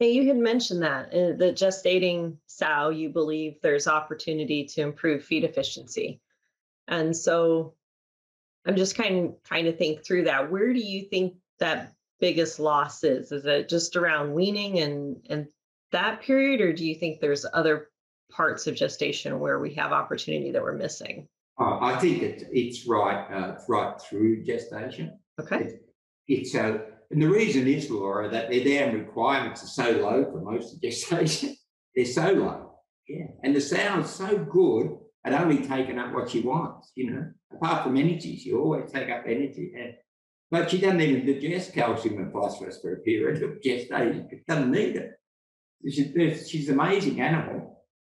[0.00, 5.22] Hey, you had mentioned that uh, the gestating sow, you believe there's opportunity to improve
[5.22, 6.22] feed efficiency.
[6.88, 7.74] And so
[8.66, 10.50] I'm just kind of trying to think through that.
[10.50, 13.30] Where do you think that biggest loss is?
[13.30, 15.48] Is it just around weaning and and
[15.92, 17.90] that period, or do you think there's other
[18.30, 21.28] parts of gestation where we have opportunity that we're missing?
[21.60, 25.18] Uh, I think it, it's right, uh, right through gestation.
[25.38, 25.56] Okay.
[25.56, 25.82] It,
[26.26, 26.78] it's uh,
[27.10, 30.80] and the reason is, Laura, that their dam requirements are so low for most of
[30.80, 31.56] gestation.
[31.96, 32.70] They're so low.
[33.08, 33.26] Yeah.
[33.42, 37.26] And the sow's so good at only taking up what she wants, you know.
[37.52, 39.72] Apart from energy, she always take up energy.
[39.76, 39.94] And,
[40.52, 44.28] but she doesn't even digest calcium and phosphorus for a period of gestation.
[44.30, 45.10] She doesn't need it.
[45.88, 47.79] She's, she's an amazing animal